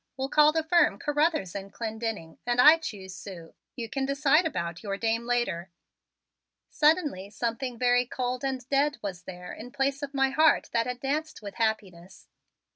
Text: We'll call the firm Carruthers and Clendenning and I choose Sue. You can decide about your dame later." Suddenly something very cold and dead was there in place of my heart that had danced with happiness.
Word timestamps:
We'll 0.17 0.29
call 0.29 0.51
the 0.51 0.63
firm 0.63 0.97
Carruthers 0.97 1.53
and 1.53 1.71
Clendenning 1.71 2.39
and 2.43 2.59
I 2.59 2.77
choose 2.77 3.13
Sue. 3.13 3.53
You 3.75 3.87
can 3.87 4.03
decide 4.03 4.45
about 4.47 4.81
your 4.81 4.97
dame 4.97 5.27
later." 5.27 5.69
Suddenly 6.71 7.29
something 7.29 7.77
very 7.77 8.07
cold 8.07 8.43
and 8.43 8.67
dead 8.69 8.97
was 9.03 9.25
there 9.25 9.53
in 9.53 9.69
place 9.71 10.01
of 10.01 10.15
my 10.15 10.31
heart 10.31 10.71
that 10.73 10.87
had 10.87 11.01
danced 11.01 11.43
with 11.43 11.53
happiness. 11.53 12.27